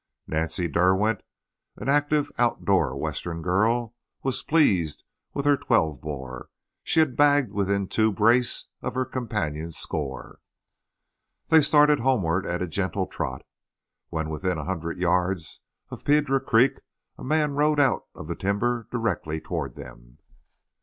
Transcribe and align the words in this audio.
Nancy 0.25 0.67
Derwent, 0.67 1.21
an 1.75 1.87
active, 1.87 2.31
outdoor 2.39 2.97
Western 2.97 3.43
girl, 3.43 3.93
was 4.23 4.41
pleased 4.41 5.03
with 5.35 5.45
her 5.45 5.55
twelve 5.55 6.01
bore. 6.01 6.49
She 6.83 6.99
had 7.01 7.15
bagged 7.15 7.51
within 7.53 7.87
two 7.87 8.11
brace 8.11 8.69
of 8.81 8.95
her 8.95 9.05
companion's 9.05 9.77
score. 9.77 10.39
They 11.49 11.61
started 11.61 11.99
homeward 11.99 12.47
at 12.47 12.63
a 12.63 12.67
gentle 12.67 13.05
trot. 13.05 13.45
When 14.09 14.31
within 14.31 14.57
a 14.57 14.65
hundred 14.65 14.97
yards 14.97 15.59
of 15.91 16.03
Piedra 16.03 16.39
Creek 16.41 16.81
a 17.19 17.23
man 17.23 17.51
rode 17.51 17.79
out 17.79 18.07
of 18.15 18.27
the 18.27 18.35
timber 18.35 18.87
directly 18.89 19.39
toward 19.39 19.75
them. 19.75 20.17